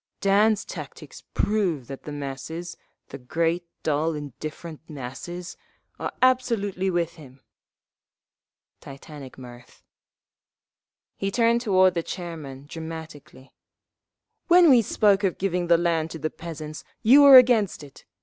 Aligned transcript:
"Dan's 0.19 0.65
tactics 0.65 1.21
prove 1.35 1.85
that 1.85 2.05
the 2.05 2.11
masses—the 2.11 3.17
great, 3.19 3.67
dull, 3.83 4.15
indifferent 4.15 4.81
masses—are 4.89 6.11
absolutely 6.23 6.89
with 6.89 7.17
him!" 7.17 7.39
(Titantic 8.79 9.37
mirth.) 9.37 9.83
He 11.17 11.29
turned 11.29 11.61
toward 11.61 11.93
the 11.93 12.01
chairman, 12.01 12.65
dramatically. 12.67 13.53
"When 14.47 14.71
we 14.71 14.81
spoke 14.81 15.23
of 15.23 15.37
giving 15.37 15.67
the 15.67 15.77
land 15.77 16.09
to 16.09 16.17
the 16.17 16.31
peasants, 16.31 16.83
you 17.03 17.21
were 17.21 17.37
against 17.37 17.83
it. 17.83 18.03